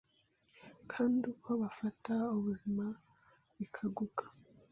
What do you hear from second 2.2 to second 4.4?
ubuzima bikaguka.